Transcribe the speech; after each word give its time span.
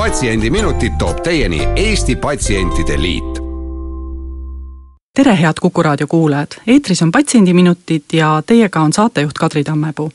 Patsiendiminutid 0.00 0.92
toob 0.98 1.18
teieni 1.20 1.58
Eesti 1.76 2.16
Patsientide 2.16 3.02
Liit. 3.02 3.40
tere, 5.14 5.34
head 5.42 5.60
Kuku 5.60 5.82
raadio 5.82 6.06
kuulajad, 6.06 6.56
eetris 6.66 7.02
on 7.02 7.12
Patsiendiminutid 7.12 8.02
ja 8.12 8.42
teiega 8.46 8.80
on 8.80 8.92
saatejuht 8.92 9.38
Kadri 9.38 9.64
Tammepuu. 9.64 10.12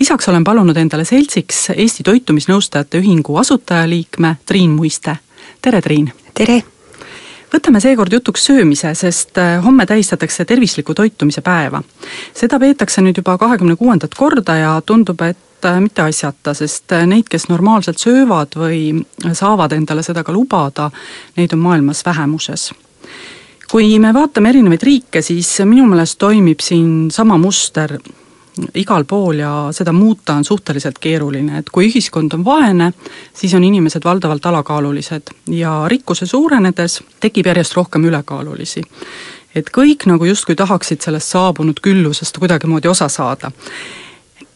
lisaks 0.00 0.28
olen 0.28 0.44
palunud 0.44 0.76
endale 0.76 1.04
seltsiks 1.04 1.70
Eesti 1.76 2.02
Toitumisnõustajate 2.02 2.98
Ühingu 2.98 3.36
asutajaliikme 3.36 4.36
Triin 4.46 4.70
Muiste. 4.70 5.16
tere, 5.62 5.80
Triin! 5.80 6.12
tere! 6.34 6.62
võtame 7.54 7.80
seekord 7.80 8.12
jutuks 8.12 8.44
söömise, 8.44 8.94
sest 8.94 9.38
äh, 9.38 9.64
homme 9.64 9.86
tähistatakse 9.86 10.44
tervisliku 10.44 10.94
toitumise 10.94 11.40
päeva. 11.40 11.82
seda 12.34 12.58
peetakse 12.58 13.02
nüüd 13.06 13.22
juba 13.22 13.38
kahekümne 13.38 13.76
kuuendat 13.76 14.14
korda 14.14 14.56
ja 14.56 14.80
tundub, 14.86 15.20
et 15.20 15.38
mitte 15.80 16.02
asjata, 16.02 16.54
sest 16.54 16.92
äh, 16.92 17.06
neid, 17.06 17.28
kes 17.30 17.48
normaalselt 17.48 17.98
söövad 17.98 18.54
või 18.56 19.04
saavad 19.32 19.72
endale 19.72 20.02
seda 20.02 20.24
ka 20.24 20.32
lubada, 20.32 20.90
neid 21.36 21.52
on 21.52 21.64
maailmas 21.64 22.04
vähemuses. 22.06 22.70
kui 23.70 23.98
me 23.98 24.14
vaatame 24.14 24.48
erinevaid 24.48 24.82
riike, 24.82 25.22
siis 25.22 25.60
minu 25.64 25.86
meelest 25.86 26.18
toimib 26.18 26.60
siin 26.64 27.10
sama 27.12 27.36
muster 27.38 27.98
igal 28.74 29.04
pool 29.04 29.38
ja 29.38 29.68
seda 29.72 29.92
muuta 29.92 30.34
on 30.34 30.44
suhteliselt 30.44 30.98
keeruline, 30.98 31.58
et 31.58 31.70
kui 31.70 31.88
ühiskond 31.88 32.34
on 32.34 32.44
vaene, 32.44 32.92
siis 33.34 33.54
on 33.54 33.64
inimesed 33.64 34.04
valdavalt 34.04 34.46
alakaalulised 34.46 35.32
ja 35.54 35.84
rikkuse 35.88 36.26
suurenedes 36.26 37.02
tekib 37.20 37.46
järjest 37.46 37.76
rohkem 37.76 38.04
ülekaalulisi. 38.04 38.82
et 39.54 39.70
kõik 39.74 40.04
nagu 40.06 40.24
justkui 40.24 40.54
tahaksid 40.54 41.00
sellest 41.00 41.32
saabunud 41.32 41.80
küllusest 41.82 42.38
kuidagimoodi 42.38 42.88
osa 42.88 43.08
saada 43.08 43.50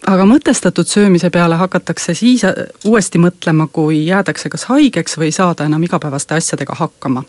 aga 0.07 0.25
mõtestatud 0.27 0.89
söömise 0.89 1.31
peale 1.31 1.57
hakatakse 1.61 2.15
siis 2.15 2.45
äh, 2.45 2.55
uuesti 2.85 3.21
mõtlema, 3.23 3.69
kui 3.73 4.05
jäädakse 4.07 4.51
kas 4.53 4.67
haigeks 4.71 5.19
või 5.19 5.31
ei 5.31 5.37
saada 5.37 5.67
enam 5.69 5.83
igapäevaste 5.83 6.35
asjadega 6.35 6.75
hakkama. 6.79 7.23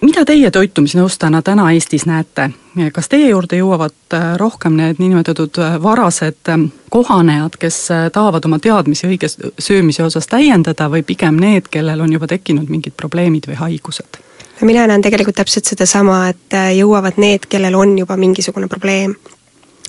mida 0.00 0.24
teie 0.24 0.50
toitumisnõustajana 0.50 1.42
täna 1.42 1.72
Eestis 1.72 2.06
näete, 2.06 2.50
kas 2.92 3.08
teie 3.08 3.28
juurde 3.28 3.56
jõuavad 3.56 4.14
äh, 4.14 4.36
rohkem 4.36 4.76
need 4.76 5.02
niinimetatud 5.02 5.58
äh, 5.58 5.82
varased 5.82 6.52
kohanejad, 6.90 7.56
kes 7.58 7.88
tahavad 8.12 8.44
oma 8.44 8.58
teadmisi 8.58 9.06
õige 9.06 9.28
söömise 9.58 10.04
osas 10.04 10.26
täiendada 10.26 10.88
või 10.90 11.02
pigem 11.02 11.36
need, 11.36 11.68
kellel 11.70 12.00
on 12.00 12.12
juba 12.12 12.26
tekkinud 12.26 12.68
mingid 12.68 12.96
probleemid 12.96 13.50
või 13.50 13.58
haigused? 13.60 14.22
mina 14.60 14.86
näen 14.86 15.02
tegelikult 15.02 15.36
täpselt 15.36 15.64
sedasama, 15.64 16.28
et 16.28 16.56
jõuavad 16.76 17.16
need, 17.16 17.46
kellel 17.48 17.74
on 17.74 17.98
juba 17.98 18.16
mingisugune 18.16 18.68
probleem 18.68 19.16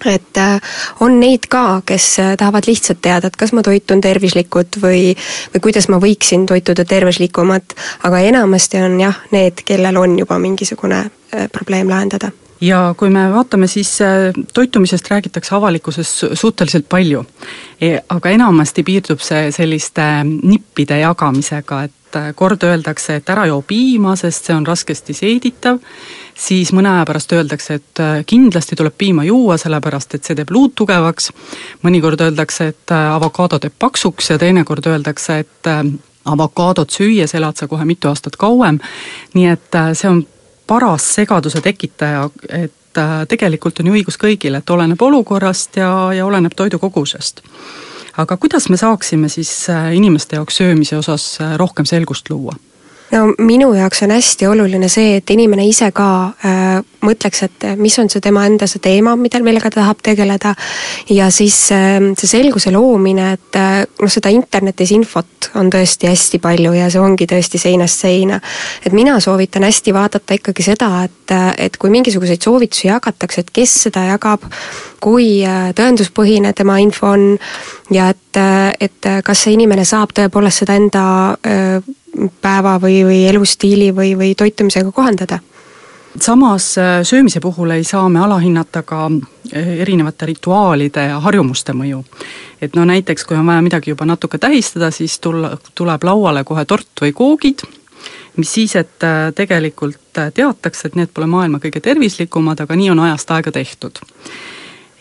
et 0.06 0.38
äh, 0.38 0.60
on 1.00 1.20
neid 1.20 1.48
ka, 1.52 1.82
kes 1.86 2.08
äh, 2.20 2.34
tahavad 2.38 2.68
lihtsalt 2.68 3.02
teada, 3.02 3.30
et 3.30 3.38
kas 3.40 3.54
ma 3.54 3.64
toitun 3.66 4.02
tervislikult 4.02 4.80
või, 4.82 5.12
või 5.54 5.64
kuidas 5.68 5.90
ma 5.92 6.02
võiksin 6.02 6.46
toituda 6.50 6.86
tervislikumalt, 6.86 7.76
aga 8.08 8.22
enamasti 8.32 8.82
on 8.82 9.00
jah, 9.02 9.24
need, 9.32 9.64
kellel 9.66 9.98
on 10.02 10.18
juba 10.20 10.40
mingisugune 10.42 11.04
äh, 11.06 11.48
probleem 11.52 11.90
lahendada. 11.92 12.32
Ja 12.62 12.92
kui 12.98 13.10
me 13.10 13.24
vaatame, 13.34 13.66
siis 13.66 13.96
toitumisest 14.54 15.08
räägitakse 15.10 15.56
avalikkuses 15.58 16.10
suhteliselt 16.38 16.86
palju. 16.90 17.24
E, 17.82 17.96
aga 18.06 18.30
enamasti 18.36 18.84
piirdub 18.86 19.24
see 19.26 19.48
selliste 19.56 20.06
nippide 20.28 21.00
jagamisega, 21.02 21.80
et 21.88 22.20
kord 22.38 22.62
öeldakse, 22.68 23.16
et 23.18 23.32
ära 23.34 23.48
joo 23.50 23.64
piima, 23.66 24.14
sest 24.20 24.46
see 24.46 24.54
on 24.54 24.68
raskesti 24.68 25.16
seeditav 25.18 25.80
siis 26.42 26.72
mõne 26.74 26.90
aja 26.96 27.06
pärast 27.06 27.34
öeldakse, 27.36 27.78
et 27.80 28.02
äh, 28.02 28.22
kindlasti 28.26 28.76
tuleb 28.76 28.96
piima 28.98 29.24
juua, 29.28 29.58
sellepärast 29.62 30.16
et 30.16 30.28
see 30.28 30.38
teeb 30.38 30.52
luud 30.54 30.74
tugevaks, 30.78 31.32
mõnikord 31.86 32.24
öeldakse, 32.26 32.72
et 32.74 32.94
äh, 32.96 33.08
avokaado 33.14 33.60
teeb 33.62 33.76
paksuks 33.80 34.32
ja 34.34 34.40
teinekord 34.42 34.90
öeldakse, 34.90 35.42
et 35.46 35.70
äh, 35.70 35.84
avokaadot 36.26 36.90
süües 36.94 37.36
elad 37.38 37.58
sa 37.58 37.68
kohe 37.70 37.86
mitu 37.86 38.10
aastat 38.10 38.38
kauem, 38.42 38.80
nii 39.34 39.48
et 39.50 39.78
see 39.98 40.10
on 40.10 40.22
paras 40.70 41.08
segaduse 41.16 41.62
tekitaja, 41.66 42.28
et 42.50 43.00
tegelikult 43.32 43.80
on 43.82 43.88
ju 43.90 43.96
õigus 43.96 44.20
kõigil, 44.22 44.58
et 44.60 44.70
oleneb 44.70 45.02
olukorrast 45.02 45.80
ja, 45.80 45.90
ja 46.14 46.26
oleneb 46.28 46.54
toidu 46.56 46.78
kogusest. 46.80 47.42
aga 48.22 48.38
kuidas 48.38 48.70
me 48.70 48.78
saaksime 48.78 49.30
siis 49.30 49.52
inimeste 49.96 50.36
jaoks 50.36 50.62
söömise 50.62 50.98
osas 50.98 51.40
rohkem 51.58 51.90
selgust 51.90 52.30
luua? 52.30 52.54
No 53.12 53.22
minu 53.44 53.74
jaoks 53.76 54.04
on 54.06 54.14
hästi 54.16 54.48
oluline 54.48 54.90
see, 54.92 55.18
et 55.20 55.30
inimene 55.34 55.66
ise 55.68 55.92
ka 55.96 56.08
äh, 56.46 56.80
mõtleks, 57.06 57.44
et 57.48 57.66
mis 57.82 57.98
on 58.00 58.10
see 58.12 58.24
tema 58.24 58.46
enda 58.48 58.68
see 58.70 58.82
teema, 58.84 59.16
mida, 59.20 59.42
millega 59.44 59.70
ta 59.70 59.82
tahab 59.82 60.02
tegeleda. 60.04 60.54
ja 61.10 61.30
siis 61.34 61.58
äh, 61.76 62.00
see 62.18 62.30
selguse 62.30 62.72
loomine, 62.72 63.32
et 63.38 63.60
äh, 63.60 63.84
noh, 64.02 64.12
seda 64.12 64.32
internetis 64.34 64.94
infot 64.96 65.52
on 65.60 65.72
tõesti 65.74 66.08
hästi 66.10 66.40
palju 66.44 66.74
ja 66.78 66.90
see 66.94 67.02
ongi 67.02 67.28
tõesti 67.28 67.60
seinast 67.62 68.06
seina. 68.06 68.40
et 68.86 68.94
mina 68.94 69.20
soovitan 69.20 69.64
hästi 69.68 69.94
vaadata 69.94 70.38
ikkagi 70.40 70.64
seda, 70.64 70.92
et, 71.06 71.36
et 71.58 71.78
kui 71.78 71.92
mingisuguseid 71.94 72.42
soovitusi 72.42 72.88
jagatakse, 72.88 73.42
et 73.42 73.52
kes 73.52 73.78
seda 73.88 74.06
jagab, 74.14 74.46
kui 75.02 75.42
äh, 75.46 75.72
tõenduspõhine 75.76 76.54
tema 76.54 76.78
info 76.80 77.12
on 77.16 77.34
ja 77.92 78.12
et, 78.14 78.38
äh, 78.38 78.72
et 78.80 79.10
kas 79.26 79.44
see 79.46 79.58
inimene 79.58 79.86
saab 79.86 80.14
tõepoolest 80.16 80.64
seda 80.64 80.78
enda 80.80 81.04
äh, 81.48 81.82
päeva 82.42 82.78
või, 82.82 83.02
või 83.08 83.24
elustiili 83.30 83.92
või, 83.96 84.16
või 84.18 84.36
toitumisega 84.36 84.92
kohandada 84.92 85.40
samas 86.20 86.78
äh, 86.78 87.04
söömise 87.04 87.40
puhul 87.40 87.70
ei 87.70 87.84
saa 87.84 88.10
me 88.10 88.20
alahinnata 88.20 88.84
ka 88.84 89.06
äh, 89.56 89.68
erinevate 89.68 90.26
rituaalide 90.26 91.06
ja 91.08 91.20
harjumuste 91.20 91.74
mõju. 91.74 92.04
et 92.62 92.76
no 92.76 92.86
näiteks, 92.86 93.26
kui 93.26 93.38
on 93.38 93.46
vaja 93.46 93.62
midagi 93.62 93.90
juba 93.90 94.06
natuke 94.06 94.38
tähistada, 94.38 94.92
siis 94.92 95.20
tulla, 95.20 95.58
tuleb 95.76 96.04
lauale 96.04 96.44
kohe 96.44 96.66
tort 96.66 97.02
või 97.02 97.14
koogid, 97.14 97.64
mis 98.38 98.54
siis, 98.54 98.76
et 98.76 99.04
äh, 99.04 99.34
tegelikult 99.36 99.98
teatakse, 100.34 100.88
et 100.88 100.96
need 100.96 101.14
pole 101.14 101.28
maailma 101.28 101.60
kõige 101.60 101.82
tervislikumad, 101.82 102.60
aga 102.60 102.76
nii 102.76 102.90
on 102.92 103.00
ajast 103.08 103.32
aega 103.32 103.52
tehtud 103.52 104.04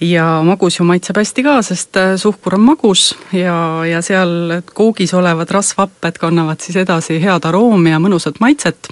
ja 0.01 0.43
magus 0.45 0.79
ju 0.79 0.87
maitseb 0.89 1.21
hästi 1.21 1.45
ka, 1.45 1.59
sest 1.65 1.97
äh, 2.01 2.15
suhkur 2.21 2.57
on 2.57 2.65
magus 2.65 3.11
ja, 3.33 3.85
ja 3.87 4.01
seal 4.03 4.61
koogis 4.75 5.15
olevad 5.15 5.51
rasvhapped 5.51 6.19
kannavad 6.21 6.61
siis 6.65 6.81
edasi 6.81 7.21
head 7.23 7.45
aroomi 7.49 7.93
ja 7.93 8.01
mõnusat 8.03 8.41
maitset. 8.41 8.89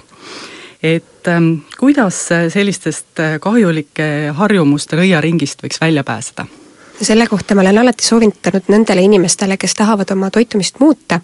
et 0.83 1.27
ähm, 1.27 1.53
kuidas 1.79 2.29
sellistest 2.53 3.19
äh, 3.19 3.39
kahjulike 3.41 4.31
harjumuste 4.37 4.95
nõiaringist 4.95 5.63
võiks 5.63 5.81
välja 5.81 6.03
pääseda? 6.03 6.45
Selle 7.01 7.27
kohta 7.27 7.55
ma 7.55 7.61
olen 7.61 7.77
alati 7.77 8.05
soovitanud 8.05 8.67
nendele 8.67 9.01
inimestele, 9.01 9.57
kes 9.57 9.75
tahavad 9.75 10.11
oma 10.11 10.29
toitumist 10.29 10.79
muuta, 10.79 11.19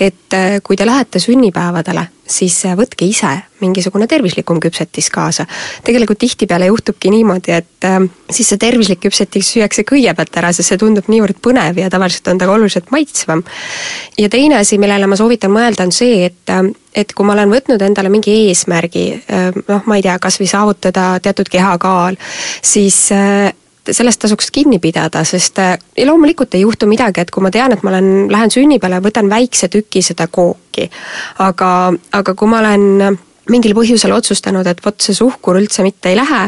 et 0.00 0.34
äh, 0.34 0.58
kui 0.62 0.76
te 0.76 0.86
lähete 0.86 1.20
sünnipäevadele, 1.22 2.06
siis 2.26 2.56
äh, 2.66 2.76
võtke 2.78 3.06
ise 3.06 3.30
mingisugune 3.62 4.08
tervislikum 4.10 4.58
küpsetis 4.60 5.10
kaasa. 5.14 5.46
tegelikult 5.84 6.18
tihtipeale 6.18 6.66
juhtubki 6.66 7.10
niimoodi, 7.14 7.54
et 7.54 7.86
äh, 7.86 8.00
siis 8.30 8.50
see 8.52 8.58
tervislik 8.58 9.02
küpsetis 9.06 9.54
süüakse 9.54 9.86
kõigepealt 9.88 10.38
ära, 10.42 10.52
sest 10.52 10.72
see 10.72 10.82
tundub 10.82 11.08
niivõrd 11.12 11.38
põnev 11.42 11.78
ja 11.78 11.90
tavaliselt 11.90 12.32
on 12.32 12.38
ta 12.38 12.50
ka 12.50 12.58
oluliselt 12.58 12.90
maitsvam. 12.90 13.44
ja 14.18 14.28
teine 14.28 14.58
asi, 14.58 14.78
millele 14.78 15.06
ma 15.06 15.16
soovitan 15.16 15.54
mõelda, 15.54 15.86
on 15.86 15.92
see, 15.94 16.24
et 16.26 16.56
et 16.92 17.12
kui 17.16 17.24
ma 17.24 17.32
olen 17.32 17.48
võtnud 17.48 17.80
endale 17.80 18.10
mingi 18.12 18.34
eesmärgi, 18.50 19.06
noh, 19.68 19.86
ma 19.88 19.96
ei 19.96 20.02
tea, 20.04 20.18
kas 20.20 20.36
või 20.40 20.50
saavutada 20.50 21.06
teatud 21.24 21.48
kehakaal, 21.48 22.18
siis 22.60 23.06
sellest 23.90 24.22
tasuks 24.22 24.50
kinni 24.54 24.78
pidada, 24.82 25.24
sest 25.26 25.58
äh, 25.58 25.74
loomulikult 26.06 26.54
ei 26.54 26.62
juhtu 26.62 26.86
midagi, 26.90 27.24
et 27.24 27.30
kui 27.34 27.42
ma 27.42 27.50
tean, 27.50 27.74
et 27.74 27.82
ma 27.82 27.90
olen, 27.90 28.30
lähen 28.30 28.54
sünnipeale, 28.54 29.02
võtan 29.02 29.30
väikse 29.30 29.68
tüki 29.72 30.02
seda 30.02 30.28
kooki. 30.30 30.88
aga, 31.42 31.92
aga 32.12 32.34
kui 32.34 32.48
ma 32.48 32.62
olen 32.62 33.18
mingil 33.50 33.74
põhjusel 33.74 34.14
otsustanud, 34.14 34.66
et 34.70 34.78
vot 34.84 35.02
see 35.02 35.16
suhkur 35.16 35.58
üldse 35.58 35.82
mitte 35.82 36.12
ei 36.12 36.16
lähe, 36.16 36.44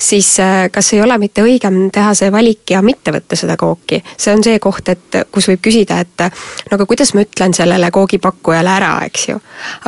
siis 0.00 0.30
äh, 0.40 0.70
kas 0.72 0.92
ei 0.96 1.02
ole 1.04 1.18
mitte 1.20 1.44
õigem 1.44 1.90
teha 1.92 2.14
see 2.16 2.32
valik 2.32 2.72
ja 2.72 2.80
mitte 2.82 3.12
võtta 3.12 3.36
seda 3.36 3.58
kooki? 3.60 4.00
see 4.16 4.32
on 4.32 4.44
see 4.44 4.56
koht, 4.62 4.88
et 4.88 5.20
kus 5.32 5.50
võib 5.52 5.62
küsida, 5.68 6.00
et 6.00 6.26
no 6.70 6.78
aga 6.78 6.88
kuidas 6.88 7.12
ma 7.14 7.26
ütlen 7.26 7.56
sellele 7.56 7.92
koogipakkujale 7.92 8.76
ära, 8.78 8.96
eks 9.10 9.28
ju. 9.28 9.40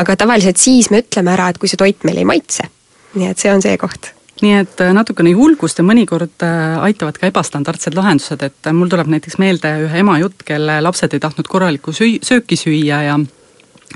aga 0.05 0.21
tavaliselt 0.21 0.61
siis 0.61 0.93
me 0.93 1.01
ütleme 1.01 1.33
ära, 1.33 1.49
et 1.49 1.59
kui 1.59 1.71
see 1.71 1.81
toit 1.81 2.05
meile 2.05 2.27
ei 2.27 2.29
maitse. 2.29 2.69
nii 3.17 3.33
et 3.33 3.39
see 3.41 3.53
on 3.53 3.65
see 3.65 3.77
koht 3.81 4.13
nii 4.45 4.55
et 4.63 4.81
äh, 4.85 4.93
natukene 4.97 5.33
julgust 5.35 5.81
ja 5.81 5.85
mõnikord 5.87 6.45
äh, 6.47 6.79
aitavad 6.85 7.19
ka 7.21 7.29
ebastandardsed 7.31 7.97
lahendused, 7.97 8.43
et 8.47 8.69
äh, 8.69 8.77
mul 8.77 8.91
tuleb 8.93 9.11
näiteks 9.13 9.39
meelde 9.43 9.73
ühe 9.87 10.03
ema 10.03 10.19
jutt, 10.23 10.45
kelle 10.47 10.81
lapsed 10.85 11.15
ei 11.17 11.23
tahtnud 11.23 11.49
korralikku 11.51 11.95
süü-, 11.97 12.21
sööki 12.27 12.59
süüa 12.61 13.03
ja 13.07 13.19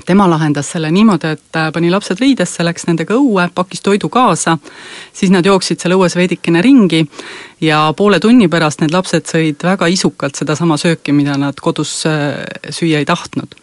tema 0.05 0.29
lahendas 0.29 0.71
selle 0.71 0.91
niimoodi, 0.91 1.27
et 1.27 1.57
äh, 1.57 1.71
pani 1.73 1.89
lapsed 1.91 2.19
riidesse, 2.19 2.63
läks 2.65 2.87
nendega 2.89 3.15
õue, 3.15 3.47
pakkis 3.55 3.83
toidu 3.85 4.09
kaasa, 4.11 4.57
siis 5.13 5.31
nad 5.31 5.45
jooksid 5.45 5.79
seal 5.81 5.95
õues 5.95 6.15
veidikene 6.17 6.61
ringi 6.61 7.05
ja 7.63 7.93
poole 7.97 8.19
tunni 8.19 8.49
pärast 8.51 8.83
need 8.83 8.93
lapsed 8.95 9.29
sõid 9.29 9.63
väga 9.63 9.87
isukalt 9.91 10.35
sedasama 10.35 10.77
sööki, 10.81 11.15
mida 11.15 11.37
nad 11.39 11.59
kodus 11.63 11.97
äh, 12.09 12.43
süüa 12.69 13.01
ei 13.01 13.07
tahtnud. 13.07 13.55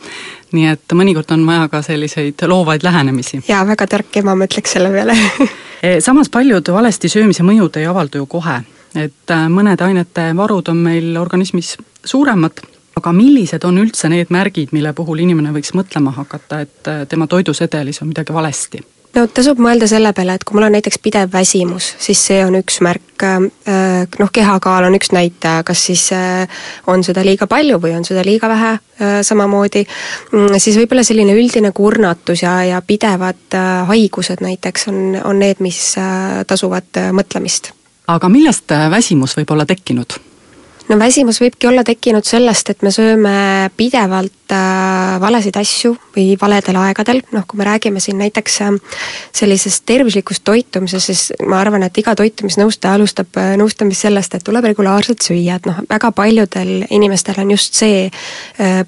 nii 0.52 0.66
et 0.68 0.92
mõnikord 0.92 1.30
on 1.32 1.46
vaja 1.48 1.68
ka 1.72 1.82
selliseid 1.82 2.42
loovaid 2.48 2.82
lähenemisi. 2.84 3.42
jaa, 3.48 3.66
väga 3.66 3.86
tark 3.86 4.16
ema, 4.16 4.34
ma 4.34 4.48
ütleks 4.48 4.76
selle 4.76 4.90
peale 4.92 5.16
e, 5.82 6.00
samas 6.00 6.28
paljud 6.28 6.68
valesti 6.68 7.08
söömise 7.08 7.42
mõjud 7.42 7.76
ei 7.80 7.86
avaldu 7.86 8.24
ju 8.24 8.26
kohe, 8.26 8.60
et 8.94 9.30
äh, 9.30 9.48
mõnede 9.48 9.84
ainete 9.84 10.30
varud 10.36 10.68
on 10.68 10.84
meil 10.88 11.16
organismis 11.20 11.76
suuremad 12.04 12.71
aga 12.98 13.12
millised 13.16 13.64
on 13.68 13.80
üldse 13.82 14.10
need 14.12 14.32
märgid, 14.34 14.72
mille 14.76 14.92
puhul 14.96 15.22
inimene 15.24 15.52
võiks 15.54 15.74
mõtlema 15.76 16.14
hakata, 16.16 16.62
et 16.64 16.90
äh, 16.90 17.04
tema 17.08 17.28
toidusedelis 17.30 18.02
on 18.02 18.12
midagi 18.12 18.34
valesti? 18.34 18.82
no 19.12 19.26
tasub 19.28 19.58
mõelda 19.60 19.84
selle 19.88 20.08
peale, 20.16 20.38
et 20.38 20.44
kui 20.48 20.56
mul 20.56 20.70
on 20.70 20.72
näiteks 20.72 20.96
pidev 21.04 21.34
väsimus, 21.34 21.90
siis 22.00 22.20
see 22.30 22.38
on 22.46 22.56
üks 22.56 22.78
märk, 22.84 23.24
äh, 23.28 24.06
noh, 24.20 24.32
kehakaal 24.32 24.88
on 24.88 24.96
üks 24.96 25.12
näitaja, 25.12 25.64
kas 25.68 25.84
siis 25.90 26.06
äh, 26.16 26.64
on 26.88 27.04
seda 27.04 27.24
liiga 27.26 27.48
palju 27.50 27.80
või 27.82 27.92
on 27.98 28.08
seda 28.08 28.24
liiga 28.26 28.48
vähe 28.52 28.78
samamoodi, 29.26 29.82
mm, 30.30 30.58
siis 30.62 30.76
võib-olla 30.78 31.02
selline 31.02 31.34
üldine 31.34 31.72
kurnatus 31.74 32.44
ja, 32.44 32.54
ja 32.68 32.82
pidevad 32.86 33.56
haigused 33.88 34.44
näiteks 34.44 34.86
on, 34.92 35.00
on 35.24 35.40
need, 35.42 35.58
mis 35.64 35.80
tasuvad 36.46 37.00
mõtlemist. 37.16 37.72
aga 38.06 38.30
millest 38.30 38.70
väsimus 38.92 39.34
võib 39.40 39.56
olla 39.56 39.66
tekkinud? 39.66 40.20
No 40.88 40.98
väsimus 40.98 41.40
võibki 41.42 41.68
olla 41.70 41.84
tekkinud 41.86 42.26
sellest, 42.26 42.70
et 42.70 42.82
me 42.82 42.90
sööme 42.94 43.34
pidevalt 43.76 44.32
valesid 45.20 45.56
asju 45.56 45.94
või 46.14 46.36
valedel 46.40 46.76
aegadel, 46.80 47.22
noh 47.32 47.44
kui 47.48 47.58
me 47.60 47.66
räägime 47.66 48.00
siin 48.00 48.18
näiteks 48.20 48.58
äh, 48.64 48.70
sellisest 49.34 49.84
tervislikust 49.88 50.44
toitumisest, 50.44 51.06
siis 51.06 51.22
ma 51.48 51.60
arvan, 51.60 51.84
et 51.86 51.98
iga 51.98 52.14
toitumisnõustaja 52.18 52.96
alustab 52.98 53.38
äh, 53.40 53.54
nõustamist 53.60 54.06
sellest, 54.06 54.36
et 54.36 54.44
tuleb 54.46 54.66
regulaarselt 54.70 55.24
süüa, 55.24 55.58
et 55.58 55.68
noh, 55.68 55.82
väga 55.90 56.12
paljudel 56.16 56.86
inimestel 56.90 57.40
on 57.42 57.52
just 57.54 57.78
see 57.78 58.08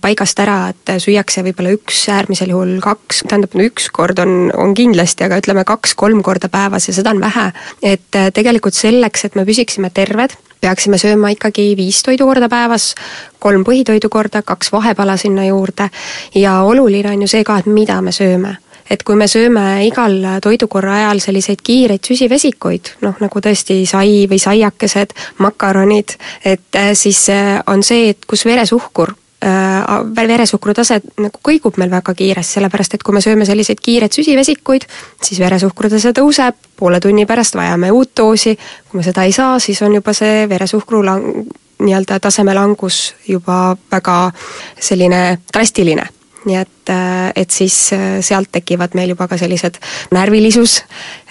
paigast 0.00 0.38
ära, 0.43 0.70
et 0.72 0.94
süüakse 1.02 1.43
võib-olla 1.46 1.75
üks, 1.75 2.05
äärmisel 2.12 2.52
juhul 2.52 2.76
kaks, 2.84 3.22
tähendab 3.28 3.55
no 3.56 3.67
üks 3.67 3.88
kord 3.94 4.20
on, 4.22 4.50
on 4.56 4.75
kindlasti, 4.76 5.26
aga 5.26 5.40
ütleme 5.43 5.64
kaks-kolm 5.69 6.22
korda 6.26 6.50
päevas 6.52 6.88
ja 6.88 6.96
seda 6.96 7.14
on 7.14 7.22
vähe. 7.25 7.50
et 7.82 8.19
tegelikult 8.34 8.76
selleks, 8.76 9.25
et 9.25 9.38
me 9.38 9.44
püsiksime 9.49 9.90
terved 9.94 10.37
peaksime 10.64 10.99
sööma 11.00 11.32
ikkagi 11.34 11.72
viis 11.78 12.00
toidukorda 12.06 12.49
päevas, 12.52 12.93
kolm 13.44 13.64
põhitoidukorda, 13.67 14.43
kaks 14.46 14.73
vahepala 14.73 15.19
sinna 15.20 15.46
juurde. 15.46 15.91
Ja 16.35 16.61
oluline 16.64 17.12
on 17.12 17.25
ju 17.26 17.31
see 17.31 17.44
ka, 17.44 17.61
et 17.61 17.67
mida 17.70 18.00
me 18.02 18.12
sööme. 18.12 18.56
Et 18.91 19.00
kui 19.00 19.17
me 19.17 19.25
sööme 19.29 19.87
igal 19.87 20.19
toidukorra 20.44 20.99
ajal 20.99 21.20
selliseid 21.25 21.62
kiireid 21.64 22.05
süsivesikuid, 22.05 22.94
noh 23.05 23.20
nagu 23.20 23.41
tõesti 23.41 23.79
sai 23.88 24.26
või 24.29 24.41
saiakesed, 24.43 25.14
makaronid, 25.41 26.19
et 26.44 26.81
eh, 26.81 26.93
siis 26.93 27.23
eh, 27.32 27.56
on 27.73 27.82
see, 27.82 28.11
et 28.12 28.29
kus 28.29 28.44
veresuhkur 28.44 29.14
Äh, 29.44 30.26
veresuhkru 30.29 30.73
tase 30.73 31.02
nagu 31.20 31.41
kõigub 31.44 31.76
meil 31.76 31.91
väga 31.93 32.14
kiiresti, 32.17 32.55
sellepärast 32.56 32.94
et 32.96 33.02
kui 33.05 33.12
me 33.12 33.20
sööme 33.20 33.44
selliseid 33.44 33.82
kiireid 33.82 34.14
süsivesikuid, 34.17 34.87
siis 35.20 35.41
veresuhkru 35.43 35.91
tase 35.93 36.14
tõuseb, 36.17 36.56
poole 36.81 37.00
tunni 37.02 37.26
pärast 37.29 37.58
vajame 37.58 37.91
uut 37.93 38.14
doosi, 38.17 38.55
kui 38.88 39.02
me 39.02 39.05
seda 39.05 39.26
ei 39.29 39.35
saa, 39.37 39.58
siis 39.61 39.82
on 39.85 39.99
juba 39.99 40.14
see 40.17 40.46
veresuhkru 40.49 41.02
lang-, 41.05 41.43
nii-öelda 41.84 42.20
taseme 42.20 42.54
langus 42.54 43.14
juba 43.28 43.76
väga 43.92 44.19
selline 44.81 45.38
drastiline. 45.52 46.06
Nii 46.44 46.56
et, 46.60 46.90
äh, 46.92 47.32
et 47.36 47.50
siis 47.50 47.92
äh, 47.92 48.20
sealt 48.20 48.50
tekivad 48.52 48.92
meil 48.94 49.14
juba 49.14 49.28
ka 49.28 49.38
sellised 49.40 49.78
närvilisus 50.12 50.82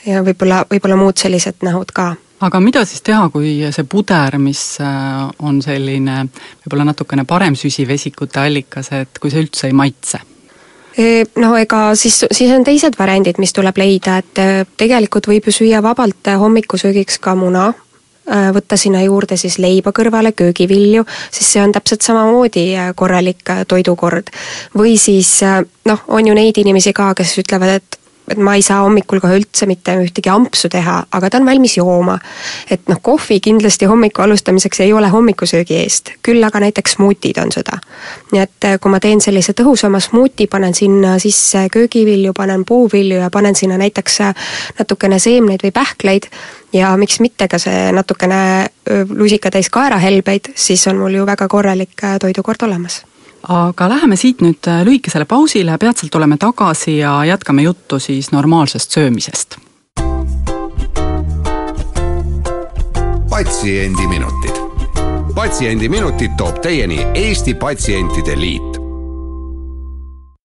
ja 0.08 0.24
võib-olla, 0.26 0.64
võib-olla 0.70 0.98
muud 0.98 1.22
sellised 1.22 1.62
nähud 1.62 1.94
ka. 1.94 2.16
Aga 2.44 2.60
mida 2.60 2.82
siis 2.86 3.04
teha, 3.06 3.30
kui 3.30 3.60
see 3.72 3.86
puder, 3.88 4.40
mis 4.42 4.64
äh, 4.82 5.22
on 5.46 5.62
selline 5.62 6.24
võib-olla 6.64 6.90
natukene 6.90 7.28
parem 7.30 7.56
süsivesikute 7.56 8.42
allikas, 8.42 8.90
et 8.98 9.22
kui 9.22 9.32
see 9.32 9.46
üldse 9.46 9.70
ei 9.70 9.78
maitse? 9.78 10.24
E, 10.98 11.24
no 11.42 11.54
ega 11.58 11.86
siis, 11.98 12.24
siis 12.34 12.50
on 12.54 12.66
teised 12.66 12.98
variandid, 12.98 13.38
mis 13.42 13.54
tuleb 13.54 13.78
leida, 13.82 14.18
et 14.22 14.74
tegelikult 14.78 15.30
võib 15.30 15.46
ju 15.50 15.54
süüa 15.62 15.82
vabalt 15.86 16.34
hommikusöögiks 16.42 17.22
ka 17.22 17.34
muna, 17.38 17.72
võtta 18.26 18.78
sinna 18.80 19.02
juurde 19.04 19.38
siis 19.38 19.58
leiba 19.60 19.92
kõrvale, 19.92 20.32
köögivilju, 20.32 21.04
siis 21.32 21.50
see 21.54 21.64
on 21.64 21.74
täpselt 21.76 22.06
samamoodi 22.06 22.70
korralik 22.96 23.50
toidukord. 23.68 24.32
või 24.78 24.98
siis 24.98 25.42
noh, 25.86 26.06
on 26.08 26.28
ju 26.28 26.34
neid 26.34 26.58
inimesi 26.58 26.94
ka, 26.94 27.14
kes 27.14 27.38
ütlevad, 27.44 27.82
et 27.82 28.00
et 28.32 28.40
ma 28.40 28.56
ei 28.56 28.62
saa 28.64 28.82
hommikul 28.86 29.20
kohe 29.20 29.36
üldse 29.36 29.68
mitte 29.68 29.96
ühtegi 30.00 30.32
ampsu 30.32 30.70
teha, 30.72 30.96
aga 31.12 31.30
ta 31.30 31.40
on 31.42 31.48
valmis 31.48 31.76
jooma. 31.78 32.18
et 32.72 32.88
noh, 32.88 33.00
kohvi 33.02 33.40
kindlasti 33.44 33.86
hommiku 33.90 34.24
alustamiseks 34.24 34.80
ei 34.86 34.94
ole 34.94 35.10
hommikusöögi 35.12 35.76
eest, 35.82 36.14
küll 36.24 36.44
aga 36.44 36.62
näiteks 36.64 36.96
smuutid 36.98 37.38
on 37.44 37.52
seda. 37.52 37.80
nii 38.32 38.42
et 38.42 38.70
kui 38.82 38.92
ma 38.92 39.00
teen 39.04 39.22
sellise 39.22 39.54
tõhusama 39.54 40.00
smuuti, 40.00 40.48
panen 40.48 40.74
sinna 40.74 41.18
sisse 41.20 41.68
köögivilju, 41.72 42.34
panen 42.34 42.66
puuvilju 42.66 43.20
ja 43.20 43.30
panen 43.30 43.56
sinna 43.56 43.78
näiteks 43.78 44.20
natukene 44.80 45.20
seemneid 45.20 45.64
või 45.64 45.76
pähkleid 45.76 46.32
ja 46.74 46.98
miks 46.98 47.20
mitte 47.20 47.48
ka 47.48 47.60
see 47.62 47.92
natukene 47.92 48.68
lusikatäis 49.10 49.70
kaerahelbeid, 49.70 50.54
siis 50.56 50.88
on 50.88 50.98
mul 50.98 51.20
ju 51.20 51.26
väga 51.26 51.48
korralik 51.48 52.04
eh, 52.04 52.20
toidukord 52.20 52.64
olemas 52.68 53.04
aga 53.44 53.90
läheme 53.90 54.16
siit 54.16 54.42
nüüd 54.42 54.68
äh, 54.72 54.84
lühikesele 54.88 55.26
pausile, 55.28 55.76
peatselt 55.78 56.12
tuleme 56.12 56.38
tagasi 56.40 56.98
ja 56.98 57.18
jätkame 57.28 57.62
juttu 57.62 58.00
siis 58.00 58.32
normaalsest 58.32 58.92
söömisest. 58.92 59.58
patsiendiminutid. 63.30 64.58
patsiendiminutid 65.36 66.38
toob 66.38 66.62
teieni 66.62 67.00
Eesti 67.14 67.54
Patsientide 67.54 68.40
Liit 68.40 68.83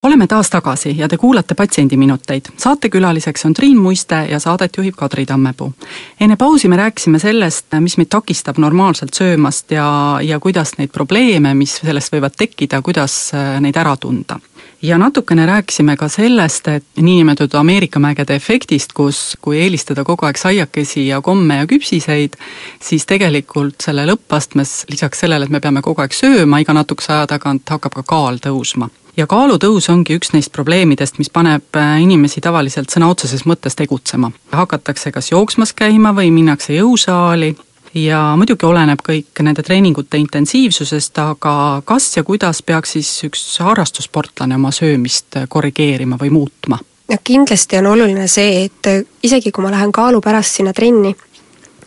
oleme 0.09 0.27
taas 0.27 0.51
tagasi 0.51 0.95
ja 0.99 1.09
te 1.09 1.17
kuulate 1.17 1.55
Patsiendiminuteid. 1.55 2.47
saatekülaliseks 2.57 3.45
on 3.45 3.55
Triin 3.55 3.79
Muiste 3.79 4.27
ja 4.31 4.39
saadet 4.41 4.77
juhib 4.77 4.95
Kadri 4.97 5.27
Tammepuu. 5.27 5.73
enne 6.21 6.37
pausi 6.37 6.69
me 6.69 6.77
rääkisime 6.77 7.19
sellest, 7.19 7.67
mis 7.81 7.97
meid 7.97 8.09
takistab 8.09 8.59
normaalselt 8.59 9.15
söömast 9.15 9.71
ja, 9.71 10.19
ja 10.23 10.41
kuidas 10.41 10.79
neid 10.79 10.91
probleeme, 10.91 11.55
mis 11.55 11.77
sellest 11.77 12.13
võivad 12.13 12.37
tekkida, 12.39 12.83
kuidas 12.83 13.35
äh, 13.35 13.61
neid 13.61 13.77
ära 13.77 13.97
tunda. 13.97 14.41
ja 14.83 14.99
natukene 14.99 15.47
rääkisime 15.47 15.97
ka 15.97 16.09
sellest, 16.09 16.69
et 16.69 16.85
niinimetatud 16.97 17.59
Ameerika 17.61 17.99
mägede 17.99 18.35
efektist, 18.35 18.93
kus 18.93 19.37
kui 19.41 19.61
eelistada 19.61 20.05
kogu 20.05 20.27
aeg 20.27 20.37
saiakesi 20.37 21.07
ja 21.07 21.21
komme 21.21 21.57
ja 21.57 21.67
küpsiseid, 21.67 22.39
siis 22.81 23.07
tegelikult 23.07 23.81
selle 23.85 24.07
lõppastmes 24.07 24.87
lisaks 24.89 25.21
sellele, 25.21 25.45
et 25.45 25.51
me 25.51 25.61
peame 25.61 25.83
kogu 25.83 26.01
aeg 26.01 26.17
sööma, 26.17 26.63
iga 26.65 26.73
natukese 26.73 27.13
aja 27.13 27.27
tagant 27.27 27.69
hakkab 27.69 28.01
ka 28.01 28.03
kaal 28.03 28.41
tõusma 28.41 28.89
ja 29.19 29.27
kaalutõus 29.27 29.89
ongi 29.93 30.17
üks 30.19 30.33
neist 30.35 30.53
probleemidest, 30.55 31.19
mis 31.19 31.31
paneb 31.33 31.77
äh, 31.77 31.97
inimesi 32.03 32.43
tavaliselt 32.45 32.93
sõna 32.93 33.11
otseses 33.11 33.45
mõttes 33.49 33.77
tegutsema. 33.79 34.31
hakatakse 34.53 35.13
kas 35.13 35.33
jooksmas 35.33 35.73
käima 35.73 36.15
või 36.15 36.31
minnakse 36.35 36.77
jõusaali 36.77 37.55
ja 37.95 38.21
muidugi 38.39 38.67
oleneb 38.67 39.03
kõik 39.05 39.43
nende 39.43 39.65
treeningute 39.67 40.21
intensiivsusest, 40.23 41.19
aga 41.19 41.55
kas 41.85 42.11
ja 42.17 42.25
kuidas 42.25 42.63
peaks 42.63 42.95
siis 42.97 43.11
üks 43.27 43.47
harrastussportlane 43.65 44.55
oma 44.55 44.71
söömist 44.75 45.41
korrigeerima 45.49 46.21
või 46.21 46.31
muutma? 46.35 46.79
noh, 47.09 47.23
kindlasti 47.25 47.81
on 47.81 47.91
oluline 47.95 48.29
see, 48.29 48.69
et 48.69 49.09
isegi 49.25 49.51
kui 49.51 49.65
ma 49.65 49.73
lähen 49.75 49.93
kaalu 49.93 50.21
pärast 50.21 50.61
sinna 50.61 50.73
trenni, 50.77 51.15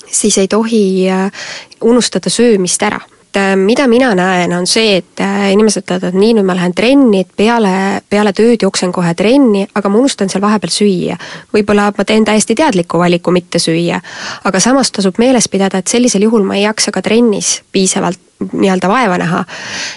siis 0.07 0.37
ei 0.41 0.51
tohi 0.51 0.83
äh, 1.07 1.47
unustada 1.81 2.29
söömist 2.29 2.83
ära 2.83 2.99
et 3.31 3.37
äh, 3.37 3.55
mida 3.55 3.87
mina 3.87 4.11
näen, 4.15 4.51
on 4.53 4.65
see, 4.67 4.97
et 4.99 5.19
äh, 5.23 5.51
inimesed 5.53 5.85
ütlevad, 5.85 6.09
et 6.09 6.15
nii, 6.19 6.33
nüüd 6.35 6.47
ma 6.47 6.55
lähen 6.57 6.73
trenni, 6.75 7.21
et 7.23 7.29
peale, 7.37 8.01
peale 8.09 8.33
tööd 8.35 8.65
jooksen 8.65 8.91
kohe 8.91 9.13
trenni, 9.15 9.63
aga 9.75 9.89
ma 9.89 10.01
unustan 10.01 10.29
seal 10.29 10.43
vahepeal 10.43 10.73
süüa. 10.75 11.15
võib-olla 11.53 11.91
ma 11.95 12.05
teen 12.05 12.25
täiesti 12.27 12.55
teadliku 12.59 12.99
valiku 12.99 13.31
mitte 13.31 13.59
süüa, 13.59 14.01
aga 14.43 14.59
samas 14.59 14.91
tasub 14.91 15.19
meeles 15.23 15.47
pidada, 15.47 15.79
et 15.79 15.87
sellisel 15.87 16.27
juhul 16.27 16.43
ma 16.43 16.57
ei 16.59 16.65
jaksa 16.65 16.91
ka 16.91 17.01
trennis 17.01 17.61
piisavalt 17.71 18.19
nii-öelda 18.51 18.89
vaeva 18.89 19.17
näha. 19.21 19.45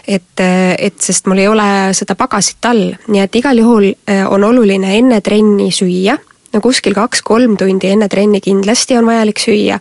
et, 0.06 0.38
äh, 0.38 0.76
et 0.78 1.00
sest 1.00 1.26
mul 1.26 1.42
ei 1.42 1.48
ole 1.48 1.68
seda 1.92 2.14
pagasit 2.14 2.70
all, 2.70 2.92
nii 3.08 3.24
et 3.24 3.34
igal 3.34 3.58
juhul 3.58 3.90
on 4.30 4.44
oluline 4.44 4.94
enne 4.98 5.20
trenni 5.20 5.72
süüa 5.74 6.18
no 6.54 6.62
kuskil 6.64 6.94
kaks-kolm 6.96 7.58
tundi 7.60 7.90
enne 7.90 8.08
trenni 8.08 8.40
kindlasti 8.44 8.98
on 8.98 9.08
vajalik 9.10 9.42
süüa. 9.42 9.80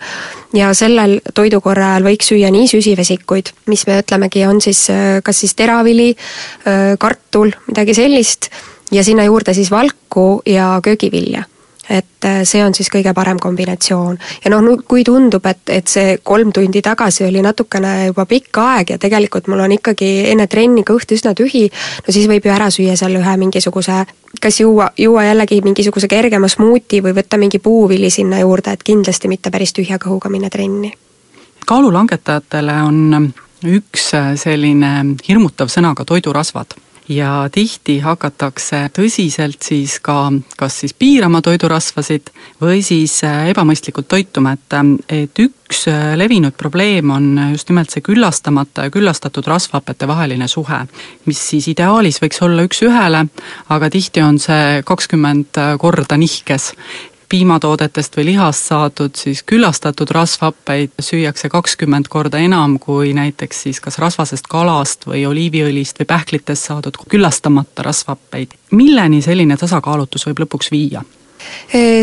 Ja 0.54 0.74
sellel 0.78 1.20
toidukorra 1.34 1.94
ajal 1.94 2.10
võiks 2.10 2.30
süüa 2.34 2.52
nii 2.54 2.68
süsivesikuid, 2.72 3.54
mis 3.72 3.88
me 3.90 4.02
ütlemegi, 4.02 4.46
on 4.50 4.62
siis 4.62 4.86
äh, 4.94 5.18
kas 5.26 5.44
siis 5.46 5.56
teravili, 5.58 6.12
äh, 6.68 6.94
kartul, 7.00 7.54
midagi 7.70 7.98
sellist, 7.98 8.52
ja 8.94 9.06
sinna 9.06 9.26
juurde 9.30 9.56
siis 9.58 9.72
valku 9.74 10.42
ja 10.46 10.76
köögivilja 10.84 11.48
et 11.90 12.26
äh, 12.26 12.42
see 12.48 12.64
on 12.64 12.74
siis 12.76 12.88
kõige 12.92 13.14
parem 13.14 13.40
kombinatsioon. 13.40 14.18
ja 14.44 14.52
noh, 14.52 14.84
kui 14.88 15.04
tundub, 15.04 15.46
et, 15.46 15.62
et 15.70 15.88
see 15.88 16.18
kolm 16.24 16.54
tundi 16.56 16.82
tagasi 16.82 17.26
oli 17.28 17.42
natukene 17.44 17.94
juba 18.08 18.26
pikk 18.26 18.58
aeg 18.64 18.94
ja 18.96 18.98
tegelikult 18.98 19.48
mul 19.52 19.64
on 19.66 19.76
ikkagi 19.76 20.10
enne 20.32 20.48
trenni 20.48 20.86
kõht 20.88 21.12
üsna 21.16 21.34
tühi, 21.36 21.66
no 22.08 22.16
siis 22.16 22.28
võib 22.32 22.48
ju 22.48 22.54
ära 22.56 22.70
süüa 22.72 22.96
seal 23.00 23.18
ühe 23.20 23.36
mingisuguse, 23.38 24.04
kas 24.42 24.60
juua, 24.60 24.90
juua 24.98 25.28
jällegi 25.28 25.62
mingisuguse 25.66 26.08
kergema 26.08 26.48
smuuti 26.48 27.02
või 27.04 27.16
võtta 27.20 27.38
mingi 27.42 27.60
puuvili 27.60 28.10
sinna 28.10 28.40
juurde, 28.40 28.74
et 28.74 28.84
kindlasti 28.84 29.32
mitte 29.32 29.52
päris 29.52 29.74
tühja 29.74 30.00
kõhuga 30.00 30.32
minna 30.32 30.50
trenni. 30.50 30.94
kaalulangetajatele 31.66 32.80
on 32.84 33.34
üks 33.64 34.10
selline 34.40 35.16
hirmutav 35.28 35.72
sõna 35.72 35.94
ka 35.96 36.06
toidurasvad 36.06 36.76
ja 37.10 37.50
tihti 37.52 37.98
hakatakse 38.04 38.88
tõsiselt 38.96 39.64
siis 39.66 39.98
ka 40.04 40.32
kas 40.58 40.80
siis 40.84 40.94
piirama 40.96 41.42
toidurasvasid 41.44 42.32
või 42.62 42.82
siis 42.86 43.18
äh, 43.28 43.50
ebamõistlikult 43.52 44.08
toituma, 44.08 44.56
et, 44.56 44.76
äh, 44.78 45.24
et 45.24 45.44
üks 45.44 45.86
äh, 45.92 46.14
levinud 46.20 46.56
probleem 46.58 47.12
on 47.12 47.30
just 47.52 47.70
nimelt 47.70 47.92
see 47.92 48.06
küllastamata 48.06 48.88
ja 48.88 48.94
küllastatud 48.94 49.48
rasvhapete 49.48 50.08
vaheline 50.08 50.48
suhe, 50.48 50.84
mis 51.26 51.42
siis 51.50 51.68
ideaalis 51.74 52.22
võiks 52.24 52.42
olla 52.46 52.64
üks-ühele, 52.68 53.26
aga 53.76 53.90
tihti 53.92 54.24
on 54.24 54.40
see 54.40 54.84
kakskümmend 54.88 55.60
korda 55.80 56.18
nihkes 56.18 56.74
piimatoodetest 57.34 58.18
või 58.18 58.26
lihast 58.28 58.68
saadud 58.70 59.16
siis 59.18 59.40
küllastatud 59.50 60.12
rasvhappeid 60.14 60.92
süüakse 61.02 61.50
kakskümmend 61.50 62.06
korda 62.14 62.38
enam 62.38 62.76
kui 62.80 63.16
näiteks 63.18 63.64
siis 63.66 63.80
kas 63.82 63.98
rasvasest 64.04 64.46
kalast 64.52 65.08
või 65.10 65.24
oliiviõlist 65.26 66.04
või 66.04 66.12
pähklitest 66.14 66.70
saadud 66.70 67.00
küllastamata 67.10 67.90
rasvhappeid. 67.90 68.54
milleni 68.72 69.22
selline 69.26 69.58
tasakaalutus 69.58 70.28
võib 70.30 70.46
lõpuks 70.46 70.70
viia? 70.72 71.02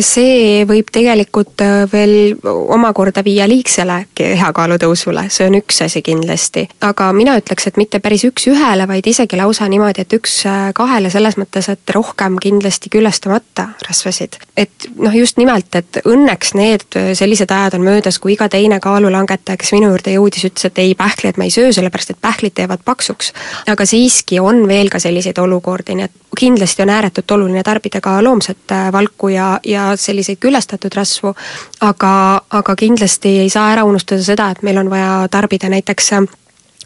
See 0.03 0.65
võib 0.67 0.89
tegelikult 0.93 1.63
äh, 1.63 1.85
veel 1.93 2.35
omakorda 2.45 3.23
viia 3.25 3.47
liigsele 3.49 4.05
kehakaalu 4.19 4.79
tõusule, 4.83 5.27
see 5.31 5.47
on 5.47 5.59
üks 5.61 5.81
asi 5.85 6.03
kindlasti. 6.03 6.67
aga 6.87 7.11
mina 7.17 7.37
ütleks, 7.39 7.69
et 7.69 7.79
mitte 7.81 8.01
päris 8.03 8.25
üks-ühele, 8.27 8.87
vaid 8.91 9.07
isegi 9.07 9.39
lausa 9.39 9.69
niimoodi, 9.71 10.05
et 10.05 10.17
üks-kahele 10.19 11.11
selles 11.13 11.39
mõttes, 11.41 11.71
et 11.71 11.95
rohkem 11.95 12.39
kindlasti 12.43 12.91
küllastamata 12.91 13.69
rasvasid. 13.87 14.41
et 14.57 14.89
noh, 14.97 15.15
just 15.15 15.39
nimelt, 15.39 15.75
et 15.75 16.03
õnneks 16.05 16.55
need 16.59 16.99
sellised 17.15 17.51
ajad 17.51 17.79
on 17.79 17.87
möödas, 17.87 18.19
kui 18.19 18.35
iga 18.35 18.49
teine 18.49 18.81
kaalulangetaja, 18.81 19.61
kes 19.61 19.75
minu 19.77 19.93
juurde 19.93 20.17
jõudis, 20.17 20.47
ütles, 20.51 20.67
et 20.67 20.83
ei, 20.83 20.95
pähkleid 20.99 21.39
ma 21.39 21.47
ei 21.47 21.55
söö, 21.55 21.73
sellepärast 21.73 22.17
et 22.17 22.21
pähklid 22.21 22.59
teevad 22.59 22.83
paksuks. 22.85 23.33
aga 23.71 23.87
siiski 23.87 24.41
on 24.41 24.67
veel 24.69 24.91
ka 24.91 24.99
selliseid 24.99 25.39
olukordi, 25.39 25.95
nii 25.95 26.11
et 26.11 26.19
kindlasti 26.39 26.83
on 26.83 26.91
ääretult 26.91 27.31
oluline 27.31 27.63
tarbida 27.63 28.01
ka 28.01 28.19
loomset 28.25 28.75
valku 28.93 29.29
ja, 29.31 29.61
ja 29.65 29.91
selliseid 29.97 30.41
küllastatud 30.41 30.95
rasvu, 30.97 31.35
aga, 31.81 32.13
aga 32.51 32.77
kindlasti 32.77 33.39
ei 33.45 33.51
saa 33.51 33.71
ära 33.73 33.87
unustada 33.89 34.23
seda, 34.25 34.51
et 34.51 34.63
meil 34.67 34.79
on 34.83 34.91
vaja 34.91 35.27
tarbida 35.31 35.71
näiteks 35.73 36.13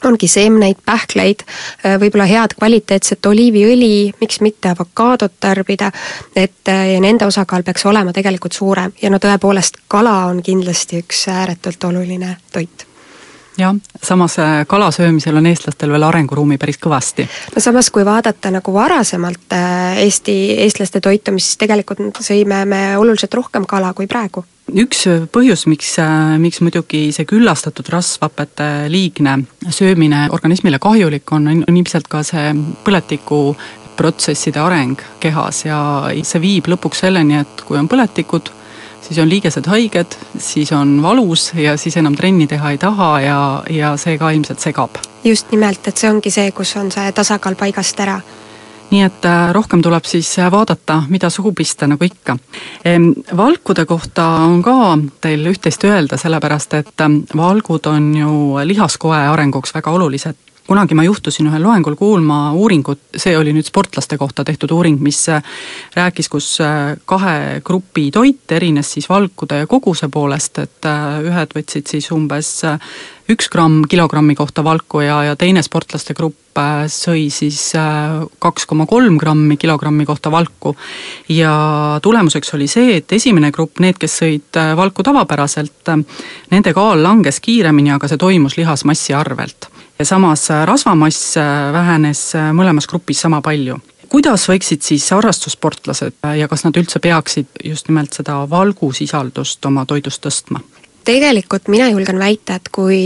ongi 0.05 0.29
seemneid, 0.29 0.83
pähkleid, 0.85 1.47
võib-olla 2.01 2.27
head 2.29 2.57
kvaliteetset 2.59 3.27
oliiviõli, 3.27 4.13
miks 4.21 4.43
mitte 4.45 4.69
avokaadot 4.75 5.33
tarbida, 5.41 5.89
et 6.37 6.69
ja 6.69 7.01
nende 7.01 7.25
osakaal 7.25 7.65
peaks 7.65 7.87
olema 7.89 8.13
tegelikult 8.13 8.53
suurem. 8.53 8.93
Ja 9.03 9.09
no 9.11 9.21
tõepoolest, 9.23 9.81
kala 9.89 10.27
on 10.29 10.43
kindlasti 10.45 11.01
üks 11.01 11.25
ääretult 11.33 11.89
oluline 11.89 12.37
toit 12.53 12.85
jah, 13.59 13.75
samas 14.03 14.39
äh, 14.39 14.65
kala 14.67 14.91
söömisel 14.95 15.37
on 15.37 15.47
eestlastel 15.47 15.93
veel 15.95 16.07
arenguruumi 16.07 16.59
päris 16.59 16.81
kõvasti. 16.83 17.27
no 17.55 17.63
samas, 17.63 17.91
kui 17.91 18.05
vaadata 18.07 18.51
nagu 18.55 18.75
varasemalt 18.75 19.55
äh, 19.55 20.01
Eesti, 20.05 20.35
eestlaste 20.65 21.01
toitumist, 21.01 21.53
siis 21.53 21.63
tegelikult 21.63 22.23
sõime 22.25 22.65
me 22.69 22.83
oluliselt 22.99 23.35
rohkem 23.35 23.67
kala 23.67 23.93
kui 23.95 24.11
praegu 24.11 24.45
üks 24.73 25.05
põhjus, 25.33 25.67
miks, 25.69 25.93
äh, 26.03 26.35
miks 26.41 26.63
muidugi 26.65 27.07
see 27.13 27.29
küllastatud 27.29 27.89
rasvhapete 27.93 28.91
liigne 28.93 29.39
söömine 29.69 30.29
organismile 30.33 30.81
kahjulik 30.83 31.33
on, 31.33 31.49
on 31.69 31.77
ilmselt 31.77 32.09
ka 32.09 32.23
see 32.27 32.53
põletiku 32.85 33.55
protsesside 33.95 34.59
areng 34.59 34.99
kehas 35.23 35.65
ja 35.69 35.79
see 36.27 36.43
viib 36.43 36.69
lõpuks 36.73 37.05
selleni, 37.05 37.39
et 37.45 37.65
kui 37.67 37.79
on 37.79 37.89
põletikud, 37.91 38.51
siis 39.05 39.19
on 39.21 39.29
liigesed 39.29 39.67
haiged, 39.69 40.17
siis 40.39 40.73
on 40.73 40.97
valus 41.03 41.51
ja 41.55 41.77
siis 41.81 41.97
enam 42.01 42.17
trenni 42.17 42.47
teha 42.51 42.71
ei 42.75 42.79
taha 42.79 43.11
ja, 43.21 43.41
ja 43.71 43.97
see 44.01 44.19
ka 44.19 44.31
ilmselt 44.31 44.61
segab. 44.61 45.01
just 45.25 45.53
nimelt, 45.53 45.87
et 45.89 45.97
see 45.97 46.11
ongi 46.11 46.31
see, 46.31 46.51
kus 46.53 46.77
on 46.77 46.93
see 46.93 47.13
tasakaal 47.13 47.59
paigast 47.61 48.01
ära 48.01 48.21
nii 48.91 49.03
et 49.03 49.27
äh, 49.27 49.51
rohkem 49.53 49.83
tuleb 49.83 50.05
siis 50.07 50.29
äh, 50.39 50.51
vaadata, 50.53 51.03
mida 51.09 51.31
suhu 51.31 51.53
pista, 51.53 51.87
nagu 51.91 52.05
ikka. 52.05 52.37
valkude 53.37 53.87
kohta 53.87 54.27
on 54.45 54.63
ka 54.63 54.99
teil 55.21 55.47
üht-teist 55.51 55.85
öelda, 55.89 56.17
sellepärast 56.21 56.75
et 56.75 57.01
ähm, 57.01 57.23
valgud 57.37 57.87
on 57.91 58.11
ju 58.17 58.35
lihaskoe 58.65 59.27
arenguks 59.33 59.75
väga 59.75 59.91
olulised 59.91 60.54
kunagi 60.67 60.97
ma 60.97 61.05
juhtusin 61.05 61.49
ühel 61.51 61.63
loengul 61.65 61.97
kuulma 61.99 62.39
uuringut, 62.57 63.01
see 63.21 63.37
oli 63.37 63.53
nüüd 63.53 63.69
sportlaste 63.69 64.17
kohta 64.21 64.45
tehtud 64.49 64.73
uuring, 64.73 65.01
mis 65.05 65.21
äh, 65.33 65.45
rääkis, 65.97 66.31
kus 66.33 66.49
äh, 66.65 66.95
kahe 67.05 67.61
grupi 67.65 68.09
toit 68.15 68.53
erines 68.57 68.95
siis 68.97 69.09
valkude 69.11 69.65
koguse 69.69 70.09
poolest, 70.13 70.63
et 70.65 70.89
äh, 70.89 71.21
ühed 71.29 71.53
võtsid 71.57 71.93
siis 71.93 72.09
umbes 72.17 72.55
üks 73.29 73.49
gramm 73.53 73.85
kilogrammi 73.89 74.37
kohta 74.37 74.65
valku 74.65 75.01
ja, 75.05 75.23
ja 75.31 75.37
teine 75.37 75.63
sportlaste 75.65 76.17
grupp 76.17 76.41
sõi 76.93 77.25
siis 77.35 77.73
kaks 78.39 78.69
koma 78.71 78.85
kolm 78.87 79.17
grammi 79.19 79.57
kilogrammi 79.59 80.05
kohta 80.07 80.31
valku. 80.31 80.77
ja 81.29 81.99
tulemuseks 82.05 82.55
oli 82.55 82.69
see, 82.71 83.01
et 83.01 83.13
esimene 83.13 83.51
grupp, 83.51 83.81
need, 83.83 83.99
kes 83.99 84.21
sõid 84.23 84.61
valku 84.77 85.03
tavapäraselt, 85.03 85.93
nende 86.53 86.77
kaal 86.77 87.03
langes 87.03 87.41
kiiremini, 87.43 87.97
aga 87.97 88.13
see 88.13 88.21
toimus 88.21 88.61
lihasmassi 88.61 89.17
arvelt 89.17 89.73
ja 89.99 90.05
samas 90.05 90.51
äh, 90.51 90.67
rasvamass 90.67 91.37
äh, 91.37 91.73
vähenes 91.73 92.35
äh, 92.35 92.53
mõlemas 92.53 92.89
grupis 92.91 93.21
sama 93.21 93.41
palju 93.43 93.79
kuidas 94.11 94.47
võiksid 94.51 94.83
siis 94.85 95.07
harrastussportlased 95.11 96.21
ja 96.39 96.49
kas 96.49 96.65
nad 96.67 96.77
üldse 96.79 97.01
peaksid 97.03 97.63
just 97.65 97.89
nimelt 97.89 98.15
seda 98.15 98.43
valgusisaldust 98.51 99.67
oma 99.67 99.87
toidus 99.87 100.21
tõstma? 100.23 100.63
tegelikult 101.05 101.69
mina 101.69 101.89
julgen 101.91 102.19
väita, 102.19 102.57
et 102.57 102.71
kui 102.73 102.99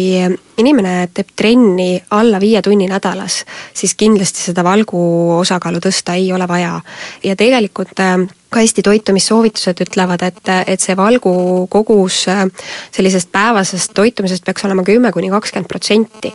inimene 0.58 1.08
teeb 1.14 1.32
trenni 1.36 1.96
alla 2.14 2.38
viie 2.40 2.60
tunni 2.62 2.86
nädalas, 2.86 3.40
siis 3.74 3.96
kindlasti 3.98 4.44
seda 4.50 4.62
valgu 4.64 5.00
osakaalu 5.38 5.80
tõsta 5.82 6.14
ei 6.14 6.30
ole 6.32 6.46
vaja. 6.48 6.80
ja 7.24 7.36
tegelikult 7.36 7.98
ka 8.50 8.62
Eesti 8.64 8.82
toitumissoovitused 8.82 9.82
ütlevad, 9.84 10.22
et, 10.24 10.52
et 10.66 10.80
see 10.80 10.96
valgu 10.96 11.32
kogus 11.70 12.22
äh, 12.32 12.46
sellisest 12.94 13.30
päevasest 13.32 13.92
toitumisest 13.96 14.44
peaks 14.46 14.64
olema 14.64 14.84
kümme 14.86 15.12
kuni 15.12 15.30
kakskümmend 15.32 15.68
protsenti. 15.68 16.32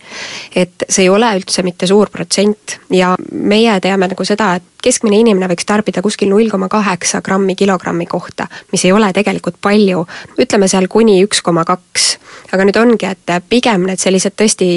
et 0.56 0.86
see 0.90 1.08
ei 1.08 1.10
ole 1.10 1.32
üldse 1.40 1.64
mitte 1.66 1.88
suur 1.90 2.12
protsent 2.14 2.78
ja 2.94 3.16
meie 3.32 3.80
teame 3.82 4.08
nagu 4.12 4.26
seda, 4.26 4.54
et 4.60 4.70
keskmine 4.84 5.22
inimene 5.24 5.48
võiks 5.52 5.66
tarbida 5.66 6.04
kuskil 6.06 6.30
null 6.30 6.52
koma 6.52 6.70
kaheksa 6.70 7.22
grammi 7.26 7.56
kilogrammi 7.56 8.06
kohta, 8.10 8.48
mis 8.72 8.84
ei 8.86 8.92
ole 8.92 9.10
tegelikult 9.16 9.58
palju, 9.62 10.06
ütleme 10.38 10.68
seal 10.72 10.90
kuni 10.92 11.22
üks 11.26 11.42
koma 11.42 11.66
kaks. 11.66 12.18
aga 12.54 12.68
nüüd 12.68 12.78
ongi, 12.78 13.10
et 13.10 13.50
pigem 13.50 13.88
need 13.90 14.02
sellised 14.02 14.36
tõesti 14.38 14.68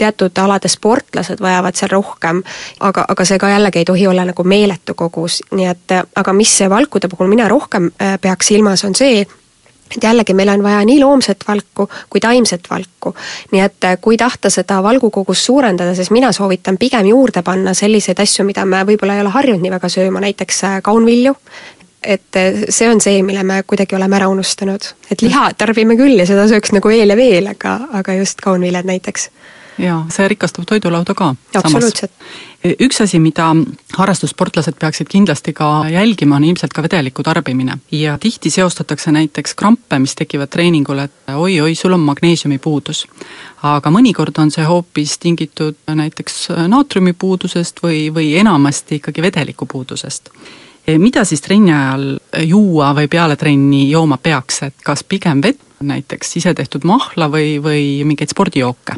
teatud 0.00 0.38
alade 0.42 0.68
sportlased 0.68 1.42
vajavad 1.42 1.76
seal 1.78 1.92
rohkem, 1.92 2.42
aga, 2.80 3.04
aga 3.08 3.26
see 3.28 3.40
ka 3.40 3.50
jällegi 3.52 3.82
ei 3.82 3.88
tohi 3.88 4.06
olla 4.10 4.24
nagu 4.28 4.44
meeletu 4.44 4.96
kogus, 4.98 5.40
nii 5.52 5.68
et 5.70 5.96
aga 5.98 6.34
mis 6.36 6.56
valkude 6.70 7.10
puhul 7.12 7.30
mina 7.30 7.48
rohkem 7.48 7.90
äh, 8.00 8.16
peaks 8.20 8.52
silmas, 8.52 8.84
on 8.88 8.96
see, 8.96 9.24
et 9.90 10.04
jällegi 10.04 10.34
meil 10.38 10.52
on 10.52 10.62
vaja 10.62 10.84
nii 10.86 11.00
loomset 11.02 11.44
valku 11.48 11.88
kui 12.10 12.20
taimset 12.22 12.70
valku. 12.70 13.14
nii 13.52 13.64
et 13.64 13.84
äh, 13.84 13.98
kui 14.00 14.16
tahta 14.16 14.50
seda 14.50 14.82
valgukogust 14.82 15.50
suurendada, 15.50 15.94
siis 15.94 16.10
mina 16.10 16.32
soovitan 16.32 16.78
pigem 16.78 17.10
juurde 17.10 17.42
panna 17.42 17.74
selliseid 17.74 18.22
asju, 18.22 18.46
mida 18.48 18.64
me 18.64 18.84
võib-olla 18.86 19.18
ei 19.18 19.26
ole 19.26 19.34
harjunud 19.34 19.66
nii 19.66 19.76
väga 19.76 19.92
sööma, 19.92 20.24
näiteks 20.24 20.64
äh, 20.64 20.80
kaunvilju, 20.86 21.34
et 22.00 22.36
see 22.72 22.88
on 22.88 23.00
see, 23.04 23.20
mille 23.22 23.42
me 23.44 23.60
kuidagi 23.68 23.96
oleme 23.96 24.16
ära 24.16 24.28
unustanud. 24.32 24.92
et 25.10 25.22
liha 25.22 25.50
tarbime 25.58 25.98
küll 26.00 26.16
ja 26.16 26.26
seda 26.26 26.48
sööks 26.48 26.72
nagu 26.72 26.88
veel 26.88 27.12
ja 27.12 27.16
veel, 27.16 27.50
aga, 27.52 27.80
aga 28.00 28.14
just 28.22 28.40
kaunviljad 28.40 28.88
näiteks 28.88 29.28
jaa, 29.80 30.04
see 30.12 30.28
rikastab 30.28 30.66
toidulauda 30.68 31.14
ka. 31.14 31.34
absoluutselt. 31.54 32.12
üks 32.84 33.00
asi, 33.02 33.18
mida 33.18 33.48
harrastussportlased 33.96 34.76
peaksid 34.80 35.08
kindlasti 35.10 35.52
ka 35.56 35.70
jälgima, 35.90 36.36
on 36.36 36.44
ilmselt 36.44 36.72
ka 36.76 36.82
vedeliku 36.82 37.22
tarbimine. 37.22 37.78
ja 37.92 38.18
tihti 38.18 38.50
seostatakse 38.50 39.12
näiteks 39.12 39.54
krampe, 39.54 39.98
mis 39.98 40.14
tekivad 40.14 40.52
treeningul, 40.52 40.98
et 40.98 41.34
oi-oi, 41.34 41.74
sul 41.74 41.92
on 41.92 42.00
magneesiumipuudus. 42.00 43.06
aga 43.62 43.90
mõnikord 43.90 44.38
on 44.38 44.50
see 44.50 44.64
hoopis 44.64 45.18
tingitud 45.18 45.76
näiteks 45.88 46.48
naatriumipuudusest 46.68 47.82
või, 47.82 48.08
või 48.14 48.34
enamasti 48.40 49.00
ikkagi 49.00 49.22
vedeliku 49.22 49.66
puudusest 49.66 50.30
mida 50.98 51.24
siis 51.24 51.42
trenni 51.44 51.72
ajal 51.72 52.18
juua 52.46 52.94
või 52.96 53.08
peale 53.08 53.36
trenni 53.36 53.90
jooma 53.90 54.16
peaks, 54.18 54.62
et 54.62 54.74
kas 54.84 55.04
pigem 55.04 55.42
vett, 55.42 55.60
näiteks 55.80 56.36
isetehtud 56.36 56.84
mahla 56.84 57.28
või, 57.30 57.58
või 57.62 57.84
mingeid 58.04 58.32
spordijooke? 58.32 58.96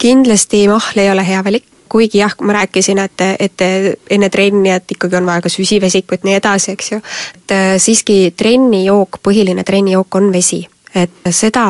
Kindlasti 0.00 0.64
mahl 0.68 0.98
ei 0.98 1.10
ole 1.12 1.24
hea 1.26 1.44
valik, 1.44 1.66
kuigi 1.90 2.20
jah, 2.22 2.34
ma 2.46 2.54
rääkisin, 2.60 2.98
et, 3.02 3.24
et 3.38 3.64
enne 4.10 4.28
trenni, 4.30 4.70
et 4.72 4.94
ikkagi 4.94 5.18
on 5.18 5.26
vaja 5.26 5.42
ka 5.44 5.52
süsivesikut, 5.52 6.24
nii 6.24 6.36
edasi, 6.38 6.74
eks 6.76 6.92
ju. 6.92 7.00
et 7.36 7.56
äh, 7.56 7.72
siiski 7.82 8.18
trennijook, 8.36 9.20
põhiline 9.26 9.64
trennijook 9.66 10.20
on 10.20 10.30
vesi. 10.32 10.62
Et 10.94 11.28
seda, 11.30 11.64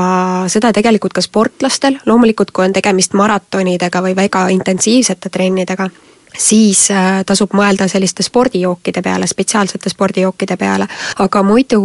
seda 0.49 0.71
tegelikult 0.73 1.13
ka 1.13 1.21
sportlastel, 1.25 1.99
loomulikult 2.09 2.55
kui 2.57 2.65
on 2.65 2.73
tegemist 2.73 3.13
maratonidega 3.19 4.01
või 4.05 4.15
väga 4.17 4.47
intensiivsete 4.55 5.29
trennidega, 5.33 5.91
siis 6.39 6.91
äh, 6.91 7.23
tasub 7.27 7.55
mõelda 7.57 7.89
selliste 7.89 8.23
spordijookide 8.27 9.03
peale, 9.03 9.27
spetsiaalsete 9.27 9.91
spordijookide 9.91 10.57
peale, 10.57 10.89
aga 11.19 11.43
muidu 11.43 11.83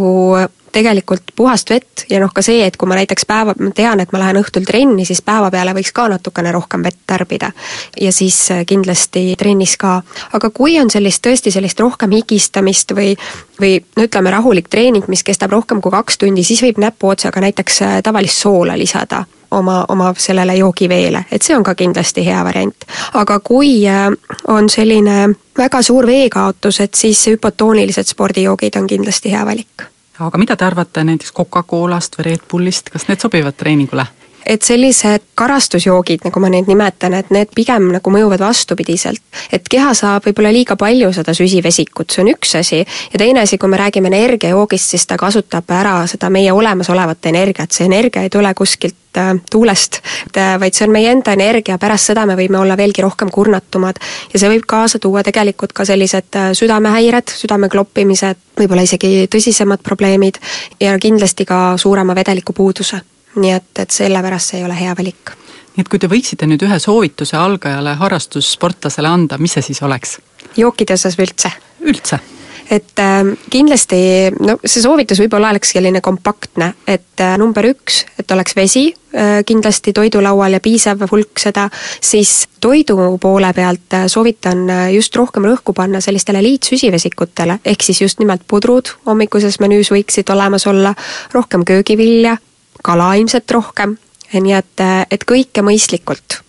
tegelikult 0.76 1.32
puhast 1.36 1.70
vett 1.70 2.04
ja 2.10 2.20
noh, 2.20 2.32
ka 2.34 2.42
see, 2.44 2.60
et 2.66 2.76
kui 2.76 2.88
ma 2.88 2.98
näiteks 2.98 3.24
päeva, 3.28 3.54
ma 3.58 3.70
tean, 3.74 4.00
et 4.02 4.12
ma 4.12 4.20
lähen 4.20 4.40
õhtul 4.42 4.66
trenni, 4.68 5.06
siis 5.08 5.22
päeva 5.24 5.48
peale 5.52 5.72
võiks 5.76 5.92
ka 5.96 6.04
natukene 6.12 6.52
rohkem 6.52 6.84
vett 6.84 6.98
tarbida. 7.08 7.52
ja 8.00 8.12
siis 8.12 8.38
äh, 8.52 8.64
kindlasti 8.68 9.34
trennis 9.38 9.76
ka. 9.80 10.00
aga 10.36 10.50
kui 10.50 10.78
on 10.80 10.90
sellist, 10.92 11.22
tõesti 11.24 11.52
sellist 11.54 11.80
rohkem 11.80 12.12
higistamist 12.18 12.92
või, 12.96 13.14
või 13.60 13.78
no 13.96 14.04
ütleme, 14.08 14.34
rahulik 14.34 14.68
treening, 14.68 15.08
mis 15.08 15.24
kestab 15.24 15.54
rohkem 15.56 15.80
kui 15.80 15.94
kaks 15.94 16.18
tundi, 16.18 16.44
siis 16.44 16.62
võib 16.62 16.82
näpuotsaga 16.82 17.40
näiteks 17.48 17.82
äh, 17.82 17.96
tavalist 18.04 18.44
soola 18.44 18.76
lisada 18.78 19.24
oma, 19.50 19.84
oma 19.88 20.12
sellele 20.18 20.56
joogiveele, 20.56 21.24
et 21.32 21.42
see 21.42 21.56
on 21.56 21.62
ka 21.62 21.74
kindlasti 21.74 22.24
hea 22.26 22.44
variant. 22.44 22.86
aga 23.14 23.40
kui 23.40 23.88
äh, 23.88 24.10
on 24.48 24.68
selline 24.68 25.28
väga 25.58 25.82
suur 25.82 26.06
veekaotus, 26.06 26.80
et 26.80 26.94
siis 26.94 27.26
hüpotoonilised 27.26 28.14
spordijoogid 28.14 28.76
on 28.76 28.86
kindlasti 28.86 29.32
hea 29.32 29.44
valik 29.46 29.88
aga 30.18 30.38
mida 30.38 30.56
te 30.56 30.64
arvate 30.64 31.04
näiteks 31.04 31.32
Coca-Colast 31.32 32.16
või 32.18 32.30
Red 32.30 32.46
Bullist, 32.50 32.90
kas 32.90 33.08
need 33.08 33.20
sobivad 33.20 33.56
treeningule? 33.56 34.06
Et 34.46 34.62
sellised 34.62 35.24
karastusjoogid, 35.34 36.22
nagu 36.26 36.40
ma 36.40 36.50
neid 36.52 36.68
nimetan, 36.70 37.14
et 37.18 37.30
need 37.34 37.50
pigem 37.54 37.90
nagu 37.96 38.12
mõjuvad 38.12 38.42
vastupidiselt. 38.46 39.22
et 39.52 39.68
keha 39.68 39.94
saab 39.94 40.26
võib-olla 40.26 40.52
liiga 40.54 40.76
palju 40.76 41.12
seda 41.12 41.34
süsivesikut, 41.34 42.10
see 42.10 42.22
on 42.22 42.30
üks 42.32 42.54
asi, 42.60 42.84
ja 43.12 43.18
teine 43.18 43.42
asi, 43.42 43.58
kui 43.58 43.68
me 43.68 43.80
räägime 43.80 44.10
energiajoogist, 44.12 44.94
siis 44.94 45.06
ta 45.06 45.16
kasutab 45.16 45.70
ära 45.70 45.96
seda 46.06 46.30
meie 46.30 46.52
olemasolevat 46.52 47.26
energiat, 47.26 47.72
see 47.72 47.88
energia 47.90 48.22
ei 48.22 48.30
tule 48.30 48.52
kuskilt 48.54 49.18
äh, 49.18 49.32
tuulest, 49.50 50.00
äh, 50.36 50.54
vaid 50.60 50.78
see 50.78 50.86
on 50.86 50.94
meie 50.94 51.10
enda 51.10 51.34
energia, 51.34 51.78
pärast 51.82 52.12
seda 52.12 52.26
me 52.26 52.38
võime 52.38 52.60
olla 52.60 52.76
veelgi 52.78 53.02
rohkem 53.02 53.32
kurnatumad. 53.34 53.98
Ja 54.32 54.38
see 54.38 54.52
võib 54.52 54.68
kaasa 54.68 55.02
tuua 55.02 55.24
tegelikult 55.26 55.74
ka 55.74 55.84
sellised 55.88 56.38
äh, 56.38 56.52
südamehäired, 56.54 57.34
südame 57.34 57.68
kloppimised, 57.72 58.40
võib-olla 58.60 58.86
isegi 58.86 59.26
tõsisemad 59.32 59.82
probleemid 59.82 60.40
ja 60.80 60.96
kindlasti 61.02 61.44
ka 61.44 61.74
suurema 61.80 62.14
vedelikupuuduse 62.16 63.02
nii 63.36 63.56
et, 63.56 63.72
et 63.78 63.90
sellepärast 63.90 64.52
see 64.52 64.60
ei 64.60 64.68
ole 64.68 64.78
hea 64.78 64.94
valik. 64.98 65.34
nii 65.76 65.84
et 65.84 65.90
kui 65.92 66.00
te 66.02 66.10
võiksite 66.12 66.48
nüüd 66.48 66.62
ühe 66.68 66.78
soovituse 66.82 67.36
algajale 67.36 67.96
harrastussportlasele 68.00 69.08
anda, 69.08 69.38
mis 69.38 69.58
see 69.58 69.70
siis 69.72 69.82
oleks? 69.82 70.18
jookide 70.56 70.96
osas 70.96 71.18
või 71.18 71.30
üldse? 71.30 71.52
üldse 71.86 72.22
et 72.70 72.98
äh, 72.98 73.24
kindlasti, 73.50 73.98
no 74.40 74.56
see 74.64 74.82
soovitus 74.82 75.20
võib-olla 75.22 75.52
oleks 75.54 75.72
selline 75.76 76.00
kompaktne, 76.04 76.72
et 76.88 77.22
äh, 77.22 77.36
number 77.38 77.68
üks, 77.68 78.02
et 78.18 78.30
oleks 78.34 78.56
vesi 78.56 78.88
äh, 78.90 79.40
kindlasti 79.46 79.94
toidulaual 79.96 80.56
ja 80.56 80.62
piisav 80.62 81.04
hulk 81.10 81.42
seda, 81.42 81.68
siis 82.02 82.46
toidu 82.62 82.98
poole 83.22 83.52
pealt 83.56 83.98
äh, 83.98 84.06
soovitan 84.10 84.64
äh, 84.70 84.88
just 84.96 85.16
rohkem 85.16 85.46
rõhku 85.46 85.74
panna 85.76 86.02
sellistele 86.04 86.42
liitsüsivesikutele, 86.46 87.60
ehk 87.64 87.86
siis 87.86 88.02
just 88.02 88.22
nimelt 88.22 88.46
pudrud 88.48 88.96
hommikuses 89.06 89.60
menüüs 89.62 89.92
võiksid 89.94 90.34
olemas 90.34 90.66
olla, 90.66 90.94
rohkem 91.34 91.64
köögivilja, 91.66 92.36
kala 92.82 93.14
ilmselt 93.14 93.50
rohkem, 93.50 93.96
nii 94.32 94.56
et, 94.56 94.84
et 95.10 95.24
kõike 95.24 95.62
mõistlikult. 95.62 96.46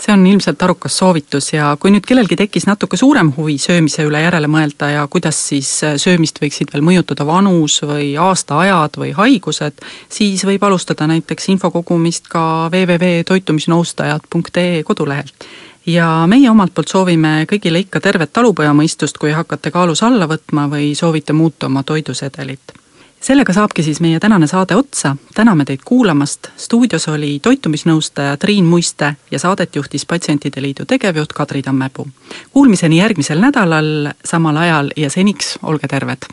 See 0.00 0.12
on 0.12 0.26
ilmselt 0.26 0.62
arukas 0.62 0.96
soovitus 0.96 1.52
ja 1.52 1.76
kui 1.80 1.90
nüüd 1.92 2.06
kellelgi 2.08 2.36
tekkis 2.40 2.64
natuke 2.64 2.96
suurem 2.96 3.32
huvi 3.36 3.58
söömise 3.60 4.00
üle 4.08 4.22
järele 4.22 4.48
mõelda 4.48 4.88
ja 4.94 5.02
kuidas 5.12 5.36
siis 5.50 5.68
söömist 6.00 6.40
võiksid 6.40 6.72
veel 6.72 6.80
mõjutada 6.86 7.26
vanus 7.28 7.82
või 7.84 8.16
aastaajad 8.16 8.96
või 9.02 9.10
haigused, 9.18 9.76
siis 10.08 10.44
võib 10.48 10.64
alustada 10.64 11.04
näiteks 11.10 11.48
info 11.52 11.68
kogumist 11.74 12.32
ka 12.32 12.70
www.toitumisnõustajad.ee 12.72 14.82
kodulehelt. 14.88 15.44
ja 15.86 16.26
meie 16.26 16.50
omalt 16.50 16.74
poolt 16.74 16.88
soovime 16.88 17.46
kõigile 17.52 17.78
ikka 17.84 18.00
tervet 18.00 18.32
talupojamõistust, 18.32 19.18
kui 19.20 19.32
hakkate 19.36 19.70
kaalus 19.70 20.02
alla 20.02 20.26
võtma 20.26 20.68
või 20.72 20.94
soovite 20.96 21.32
muuta 21.36 21.66
oma 21.66 21.82
toidusedelit 21.82 22.79
sellega 23.20 23.52
saabki 23.52 23.82
siis 23.82 24.00
meie 24.00 24.20
tänane 24.20 24.46
saade 24.46 24.76
otsa, 24.76 25.16
täname 25.34 25.64
teid 25.64 25.80
kuulamast, 25.84 26.50
stuudios 26.56 27.08
oli 27.08 27.38
toitumisnõustaja 27.42 28.36
Triin 28.36 28.64
Muiste 28.64 29.14
ja 29.30 29.38
saadet 29.38 29.76
juhtis 29.76 30.06
Patsientide 30.06 30.62
Liidu 30.62 30.84
tegevjuht 30.84 31.32
Kadri 31.32 31.62
Tammepuu. 31.62 32.08
Kuulmiseni 32.50 32.98
järgmisel 32.98 33.40
nädalal 33.40 34.12
samal 34.24 34.56
ajal 34.56 34.90
ja 34.96 35.10
seniks 35.10 35.58
olge 35.62 35.88
terved! 35.88 36.30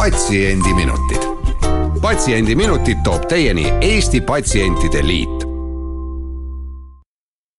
patsiendiminutid. 0.00 1.24
patsiendiminutid 2.02 2.96
toob 3.04 3.26
teieni 3.28 3.66
Eesti 3.80 4.20
Patsientide 4.20 5.06
Liit 5.06 5.39